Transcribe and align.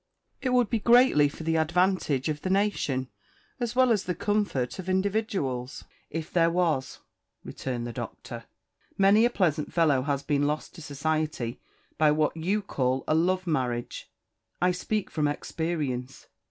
"It 0.41 0.49
would 0.49 0.67
be 0.67 0.79
greatly 0.79 1.29
for 1.29 1.43
the 1.43 1.57
advantage 1.57 2.27
of 2.27 2.41
the 2.41 2.49
nation, 2.49 3.09
as 3.59 3.75
well 3.75 3.91
as 3.91 4.05
the 4.05 4.15
comfort 4.15 4.79
of 4.79 4.89
individuals, 4.89 5.83
if 6.09 6.33
there 6.33 6.49
was," 6.49 7.01
returned 7.43 7.85
the 7.85 7.93
Doctor. 7.93 8.45
"Many 8.97 9.25
a 9.25 9.29
pleasant 9.29 9.71
fellow 9.71 10.01
has 10.01 10.23
been 10.23 10.47
lost 10.47 10.73
to 10.73 10.81
society 10.81 11.61
by 11.99 12.09
what 12.09 12.35
you 12.35 12.63
call 12.63 13.03
a 13.07 13.13
love 13.13 13.45
marriage. 13.45 14.09
I 14.59 14.71
speak 14.71 15.11
from 15.11 15.27
experience. 15.27 16.25